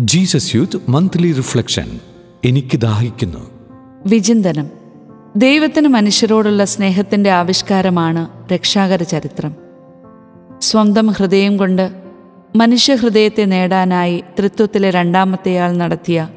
Jesus 0.00 0.56
youth 0.56 0.80
monthly 0.88 1.32
reflection 1.32 2.00
എനിക്ക് 2.44 2.76
ദാഹിക്കുന്നു. 2.76 3.50
വിചിന്തനം. 4.06 4.66
ദൈവത്തിന് 5.36 5.88
മനുഷ്യരോടുള്ള 5.88 6.64
സ്നേഹത്തിന്റെ 6.64 7.30
ആവിഷ്കാരമാണ് 7.30 8.48
രക്ഷാകര 8.52 9.02
ചരിത്രം. 9.02 9.56
സ്വന്തം 10.58 11.06
ഹൃദയം 11.06 11.56
കൊണ്ട് 11.56 11.92
മനുഷ്യഹൃദയത്തെ 12.56 13.44
നേടാനായി 13.44 14.24
തൃത്വത്തിലെ 14.38 14.90
രണ്ടാമത്തെയാൾ 14.90 15.72
നടത്തിയ 15.72 16.28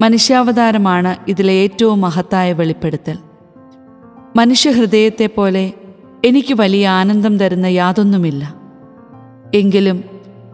മനുഷ്യാവതാരമാണ് 0.00 1.16
ഇതിലെ 1.28 1.52
ഏറ്റവും 1.52 2.00
മഹത്തായ 2.00 2.52
വെളിപ്പെടുത്തൽ. 2.52 3.18
മനുഷ്യഹൃദയത്തെ 4.36 5.26
പോലെ 5.26 5.72
എനിക്ക് 6.24 6.54
വലിയ 6.54 6.88
ആനന്ദം 6.88 7.38
തരുന്ന 7.38 7.66
യാതൊന്നുമില്ല. 7.66 8.54
എങ്കിലും 9.54 10.04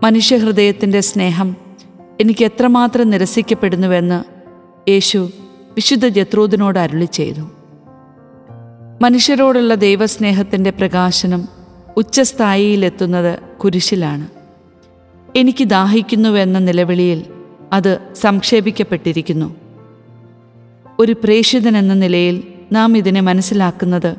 മനുഷ്യഹൃദയത്തിന്റെ 0.03 1.01
സ്നേഹം 1.01 1.62
എനിക്ക് 2.23 2.45
എത്രമാത്രം 2.45 3.11
നിരസിക്കപ്പെടുന്നുവെന്ന് 3.11 4.25
യേശു 4.90 5.30
വിശുദ്ധ 5.75 6.08
ജത്രൂദിനോട് 6.08 6.79
അരുളി 6.79 7.04
ചെയ്തു. 7.04 7.50
മനുഷ്യരോടുള്ള 9.03 9.75
ദൈവസ്നേഹത്തിന്റെ 9.75 10.71
പ്രകാശനം 10.71 11.49
ഉച്ചസ്ഥായിയിലെത്തുന്നത് 11.96 13.39
കുരിശിലാണ്. 13.58 14.27
എനിക്ക് 15.36 15.64
ദാഹിക്കുന്നുവെന്ന 15.64 16.58
നിലവിളിയിൽ 16.58 17.25
അത് 17.72 17.99
സംക്ഷേപിക്കപ്പെട്ടിരിക്കുന്നു. 18.14 19.54
ഒരു 20.99 21.13
പ്രേഷിതൻ 21.13 21.77
എന്ന 21.77 21.94
നിലയിൽ 21.94 22.43
നാം 22.72 22.96
ഇതിനെ 22.96 23.21
മനസ്സിലാക്കുന്നത് 23.21 24.16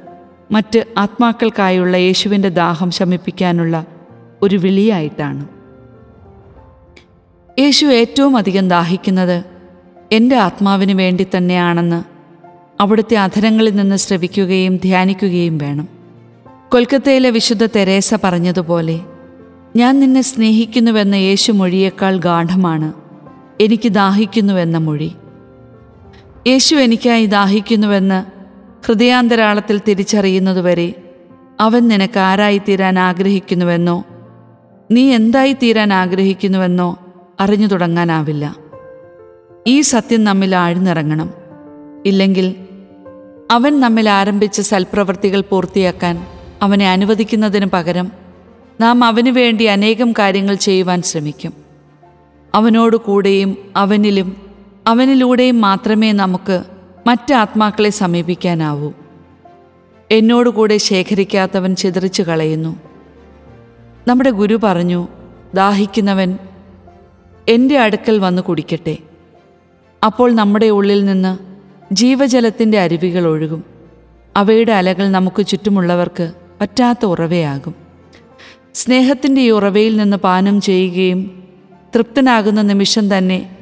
മറ്റ് 0.52 0.85
ആത്മാക്കൾക്കായുള്ള 0.97 1.97
യേശുവിന്റെ 1.97 2.49
ദാഹം 2.49 2.91
ശമിപ്പിക്കാനുള്ള 2.91 3.85
ഒരു 4.41 4.55
വിളിയായിട്ടാണ്. 4.55 5.62
യേശു 7.59 7.85
ഏറ്റവും 7.85 8.38
അധികം 8.38 8.67
ദാഹിക്കുന്നത് 8.67 9.43
എന്റെ 10.11 10.35
ആത്മാവിന് 10.35 10.91
വേണ്ടി 10.91 11.28
തന്നെയാണെന്ന് 11.38 12.03
അവിടുത്തെ 12.81 13.17
അധരങ്ങളിൽ 13.17 13.75
നിന്ന് 13.75 13.95
ശ്രവിക്കുകയും 13.95 14.78
ധ്യാനിക്കുകയും 14.78 15.58
വേണം. 15.58 15.88
കൊൽക്കത്തയിലെ 16.72 17.30
വിശുദ്ധ 17.30 17.66
തെരേസ 17.66 18.13
പറഞ്ഞതുപോലെ 18.23 19.00
ഞാൻ 19.75 20.00
നിന്നെ 20.00 20.22
സ്നേഹിക്കുന്നുവെന്ന 20.22 21.16
യേശു 21.16 21.52
മൊഴിയേക്കാൾ 21.52 22.17
ഗാഠമാണ് 22.17 22.94
എനിക്ക് 23.61 23.89
ദാഹിക്കുന്നുവെന്ന 23.89 24.78
മൊഴി. 24.78 25.11
യേശു 26.47 26.75
എനിക്കായി 26.75 27.25
ദാഹിക്കുന്നുവെന്ന് 27.25 28.25
ഹൃദയാന്തരാളത്തിൽ 28.88 29.81
തിരിച്ചറിയുന്നതുവരെ 29.88 30.94
അവൻ 31.59 31.88
നിനക്ക് 31.88 32.19
ആരായിത്തീരാൻ 32.19 33.00
ആഗ്രഹിക്കുന്നുവെന്നോ 33.00 34.03
നീ 34.91 35.13
എന്തായി 35.13 35.53
തീരാൻ 35.53 35.94
ആഗ്രഹിക്കുന്നുവെന്നോ 35.94 37.00
അറിഞ്ഞു 37.39 37.67
തുടങ്ങാനാവില്ല. 37.67 38.56
ഈ 39.67 39.81
സത്യം 39.81 40.23
നമ്മിൽ 40.23 40.56
ആഴ്ന്നിറങ്ങണം. 40.56 41.34
ഇല്ലെങ്കിൽ 42.06 42.56
അവൻ 43.52 43.80
നമ്മിൽ 43.80 44.09
ആരംഭിച്ച 44.09 44.62
സൽപ്രവൃത്തികൾ 44.62 45.42
പൂർത്തിയാക്കാൻ 45.42 46.28
അവനെ 46.62 46.92
അനുവദിക്കുന്നതിന് 46.92 47.66
പകരം 47.66 48.12
നാം 48.81 49.03
അവനു 49.03 49.31
വേണ്ടി 49.31 49.64
അനേകം 49.64 50.12
കാര്യങ്ങൾ 50.12 50.56
ചെയ്യുവാൻ 50.56 51.02
ശ്രമിക്കും. 51.02 51.53
അവനോട് 52.56 52.98
കൂടെയും 52.98 53.58
അവനിലും 53.75 54.42
അവനിലൂടെയും 54.88 55.62
മാത്രമേ 55.62 56.12
നമുക്ക് 56.12 56.64
മറ്റ് 57.08 57.34
ആത്മാക്കളെ 57.34 57.90
സമീപിക്കാനാവൂ. 57.90 58.92
എന്നോടുകൂടെ 60.12 60.78
ശേഖരിക്കാത്തവൻ 60.78 61.75
ചിതറിച്ചു 61.75 62.23
കളയുന്നു 62.23 62.80
നമ്മുടെ 64.08 64.30
ഗുരു 64.30 64.59
പറഞ്ഞു 64.64 65.08
ദാഹിക്കുന്നവൻ 65.53 66.38
എന്റെ 67.49 67.80
അടുക്കൽ 67.80 68.19
വന്ന് 68.19 68.41
കുടിക്കട്ടെ. 68.41 68.97
അപ്പോൾ 70.05 70.31
നമ്മുടെ 70.31 70.66
ഉള്ളിൽ 70.66 71.05
നിന്ന് 71.05 71.38
ജീവജലത്തിന്റെ 71.94 72.80
അരുവികൾ 72.80 73.27
ഒഴുകും. 73.27 73.63
അവയുടെ 74.38 74.72
അലകൾ 74.72 75.08
നമുക്ക് 75.08 75.45
ചുറ്റുമുള്ളവർക്ക് 75.45 76.34
പറ്റാത്ത 76.62 77.06
ഉറവയാകും. 77.06 77.75
സ്നേഹത്തിന്റെ 78.73 79.41
ഈ 79.41 79.50
ഉറവയിൽ 79.50 79.97
നിന്ന് 79.97 80.18
പാനം 80.18 80.62
ചെയ്യുകയും 80.62 81.44
തൃപ്തനാകുന്ന 81.95 82.62
നിമിഷം 82.62 83.18
തന്നെ 83.18 83.57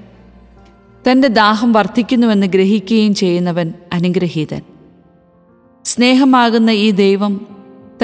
തന്റെ 1.11 1.27
ദാഹം 1.27 1.73
വർദ്ധിക്കുന്നുവെന്ന് 1.73 2.47
ഗ്രഹിക്കുകയും 2.47 3.15
ചെയ്യുന്നവൻ 3.15 3.73
അനുഗ്രഹീതൻ. 3.93 4.61
സ്നേഹമാകുന്ന 5.85 6.69
ഈ 6.69 6.91
ദൈവം 6.91 7.47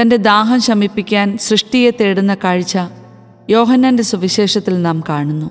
തന്റെ 0.01 0.15
ദാഹം 0.15 0.61
ശമിപ്പിക്കാൻ 0.61 1.37
സൃഷ്ടിയെ 1.37 1.91
തേടുന്ന 1.91 2.37
കാഴ്ച 2.43 2.77
യോഹന്നാന്റെ 3.49 4.03
സുവിശേഷത്തിൽ 4.03 4.81
നാം 4.81 5.03
കാണുന്നു. 5.09 5.49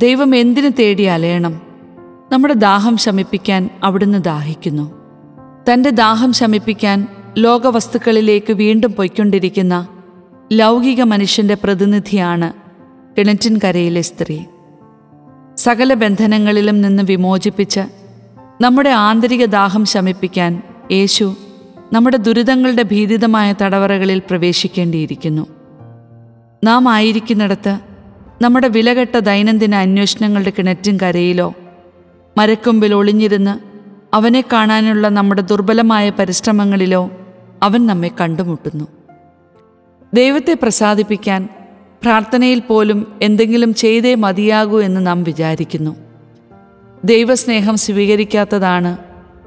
ദൈവം 0.00 0.36
എന്തിനു 0.36 0.68
തേടി 0.68 1.02
അലയണം? 1.02 1.62
നമ്മുടെ 2.32 2.54
ദാഹം 2.54 2.96
ശമിപ്പിക്കാൻ 2.96 3.70
അവിടുന്ന് 3.84 4.18
ദാഹിക്കുന്നു. 4.18 4.92
തന്റെ 5.72 5.90
ദാഹം 5.90 6.32
ശമിപ്പിക്കാൻ 6.32 7.08
ലോകവസ്തുക്കളിലേക്ക് 7.38 8.52
വീണ്ടും 8.52 8.92
പൊയ്ക്കൊണ്ടിരിക്കുന്ന 8.92 9.88
ലൗകിക 10.52 11.02
മനുഷ്യന്റെ 11.02 11.54
പ്രതിനിധിയാണ് 11.54 12.52
കിണറ്റിൻകരയിലെ 13.18 14.00
സ്ത്രീ. 14.00 14.40
സകല 15.56 15.94
ബന്ധനങ്ങളിലും 15.94 16.82
നിന്ന് 16.82 17.02
വിമോചിപ്പിച്ച് 17.02 17.80
നമ്മുടെ 18.60 18.90
ആന്തരിക 18.90 19.44
ദാഹം 19.44 19.84
ശമിപ്പിക്കാൻ 19.84 20.62
യേശു 20.92 21.36
നമ്മുടെ 21.92 22.16
ദുരിതങ്ങളുടെ 22.16 22.82
ഭീതിതമായ 22.82 23.54
തടവറകളിൽ 23.62 24.18
പ്രവേശിക്കേണ്ടിയിരിക്കുന്നു. 24.18 25.46
നാം 26.64 26.88
ആയിരിക്കുന്നിടത്ത് 26.88 27.91
നമ്മുടെ 28.42 28.68
വിലകെട്ട 28.68 29.18
ദൈനംദിന 29.18 29.74
അന്വേഷണങ്ങളുടെ 29.74 30.52
കിണറ്റും 30.58 30.98
കരയിലോ 31.02 31.54
മരക്കൊമ്പിൽ 32.38 32.94
ഒളിഞ്ഞിരുന്ന് 32.94 33.58
അവനെ 34.14 34.44
കാണാനുള്ള 34.52 35.08
നമ്മുടെ 35.08 35.42
ദുർബലമായ 35.42 36.10
പരിശ്രമങ്ങളിലോ 36.10 37.10
അവൻ 37.62 37.86
നമ്മെ 37.86 38.10
കണ്ടുമുട്ടുന്നു. 38.20 38.84
ദൈവത്തെ 40.14 40.56
പ്രസാദിപ്പിക്കാൻ 40.62 41.48
പ്രാർത്ഥനയിൽ 42.02 42.58
പോലും 42.58 43.18
എന്തെങ്കിലും 43.22 43.74
ചെയ്തേ 43.74 44.14
മതിയാകൂ 44.14 44.80
എന്ന് 44.80 45.06
നാം 45.06 45.24
വിചാരിക്കുന്നു. 45.24 45.96
ദൈവസ്നേഹം 47.04 47.76
സ്വീകരിക്കാത്തതാണ് 47.76 48.98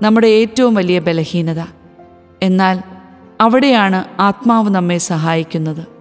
നമ്മുടെ 0.02 0.28
ഏറ്റവും 0.28 0.76
വലിയ 0.76 1.00
ബലഹീനത. 1.00 1.66
എന്നാൽ 2.44 2.82
അവിടെയാണ് 3.42 4.22
ആത്മാവ് 4.22 4.70
നമ്മെ 4.70 4.98
സഹായിക്കുന്നത്. 4.98 5.95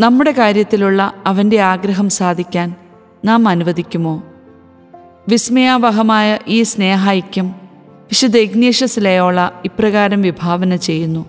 നമ്മുടെ 0.00 0.32
കാര്യത്തിലുള്ള 0.32 1.14
അവന്റെ 1.26 1.60
ആഗ്രഹം 1.60 2.08
സാധിക്കാൻ 2.08 2.74
നാം 3.24 3.48
അനുവദിക്കുമോ? 3.48 4.22
വിസ്മയാവഹമായ 5.28 6.38
ഈ 6.48 6.62
സ്നേഹൈക്യം 6.62 7.50
വിശുദ്ധ 7.84 8.36
ഇഗ്നേഷ്യസ് 8.36 9.00
ലയോള 9.02 9.50
ഇപ്രകാരം 9.64 10.22
വിഭാവന 10.22 10.76
ചെയ്യുന്നു. 10.76 11.26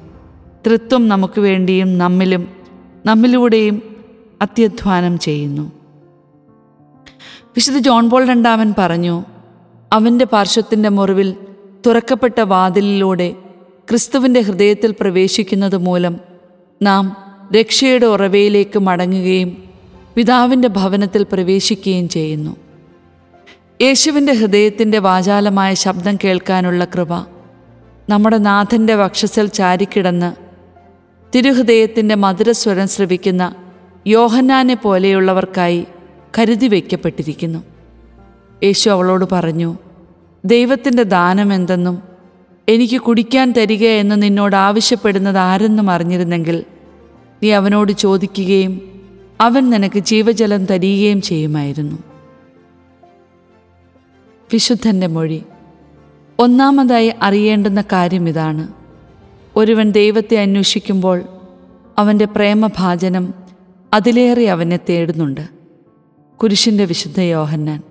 തൃത്വം 0.67 1.09
നമുക്ക് 1.09 1.41
വേണ്ടിയും 1.41 1.97
നമ്മിലും 1.97 2.49
നമ്മിലൂടെയും 3.05 3.81
അത്യധ്വാനം 4.41 5.19
ചെയ്യുന്നു. 5.19 5.71
വിശുദ്ധ 7.45 7.79
ജോൺ 7.79 8.09
പോൾ 8.09 8.25
രണ്ടാമൻ 8.25 8.73
പറഞ്ഞു 8.77 9.23
അവന്റെ 9.93 10.25
പാർശ്വത്തിന്റെ 10.25 10.89
മുറിവിൽ 10.89 11.35
തുറക്കപ്പെട്ട 11.85 12.41
വാതിലിലൂടെ 12.41 13.35
ക്രിസ്തുവിന്റെ 13.89 14.41
ഹൃദയത്തിൽ 14.41 14.95
പ്രവേശിക്കുന്നത് 15.01 15.77
മൂലം 15.77 16.17
നാം 16.81 17.30
രക്ഷയുടെ 17.55 18.05
ഉറവയിലേക്ക് 18.05 18.79
മടങ്ങുകയും 18.79 19.63
പിതാവിന്റെ 20.15 20.67
ഭവനത്തിൽ 20.67 21.23
പ്രവേശിക്കുകയും 21.23 22.09
ചെയ്യുന്നു. 22.09 22.55
യേശുവിന്റെ 23.81 24.33
ഹൃദയത്തിന്റെ 24.33 24.99
വാചാലമായ 24.99 25.73
ശബ്ദം 25.73 26.17
കേൾക്കാനുള്ള 26.23 26.85
കൃപ 26.85 27.13
നമ്മുടെ 28.09 28.37
നാഥന്റെ 28.37 28.95
വക്ഷസിൽ 28.95 29.45
ചാരിക്കിടന്ന് 29.45 30.33
തിരുഹൃദയത്തിന്റെ 31.35 32.15
മധുരസ്വരം 32.15 32.87
ശ്രവിക്കുന്ന 32.87 33.55
യോഹന്നാനെ 34.07 34.73
പോലെയുള്ളവർക്കായി 34.73 35.87
കരുതി 36.37 36.67
വയ്ക്കപ്പെട്ടിരിക്കുന്നു. 36.67 37.63
യേശു 38.63 38.89
അവളോട് 38.89 39.25
പറഞ്ഞു 39.31 39.75
ദൈവത്തിന്റെ 40.45 41.03
ദാനം 41.03 41.53
എന്തെന്നും 41.53 42.03
എനിക്ക് 42.67 43.01
കുടിക്കാൻ 43.01 43.51
തരിക 43.51 43.87
എന്ന് 43.87 44.21
നിന്നോട് 44.21 44.55
ആവശ്യപ്പെടുന്നത് 44.55 45.37
ആരെന്നും 45.37 45.91
അറിഞ്ഞിരുന്നെങ്കിൽ 45.91 46.63
നീ 47.43 47.51
അവനോട് 47.51 47.91
ചോദിക്കുകയും 47.91 49.01
അവൻ 49.41 49.69
നിനക്ക് 49.69 49.99
ജീവജലം 49.99 50.65
തരികയും 50.65 51.21
ചെയ്യുമായിരുന്നു. 51.21 51.95
വിശുദ്ധന്റെ 54.53 55.07
മൊഴി. 55.07 55.43
ഒന്നാമതായി 56.39 57.13
അറിയേണ്ടുന്ന 57.21 57.81
കാര്യം 57.81 58.29
ഇതാണ്. 58.29 58.67
ഒരുവൻ 59.55 59.91
ദൈവത്തെ 59.91 60.41
അന്വേഷിക്കുമ്പോൾ 60.41 61.23
അവന്റെ 61.97 62.25
പ്രേമഭാചനം 62.25 63.33
അതിലേറെ 63.93 64.49
അവനെ 64.49 64.79
തേടുന്നുണ്ട്. 64.89 65.47
കുരിശിന്റെ 66.37 66.85
വിശുദ്ധ 66.85 67.19
യോഹന്നാൻ. 67.19 67.90